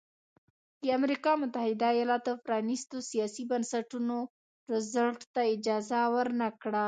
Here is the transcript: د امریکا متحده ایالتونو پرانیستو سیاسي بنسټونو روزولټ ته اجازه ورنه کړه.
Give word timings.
د 0.81 0.83
امریکا 0.99 1.31
متحده 1.41 1.89
ایالتونو 1.95 2.41
پرانیستو 2.45 2.97
سیاسي 3.11 3.43
بنسټونو 3.51 4.15
روزولټ 4.71 5.21
ته 5.33 5.41
اجازه 5.55 6.01
ورنه 6.15 6.47
کړه. 6.61 6.79